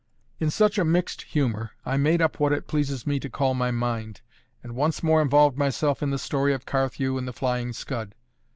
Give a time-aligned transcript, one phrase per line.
[0.39, 3.69] In such a mixed humour, I made up what it pleases me to call my
[3.69, 4.21] mind,
[4.63, 8.15] and once more involved myself in the story of Carthew and the Flying Scud.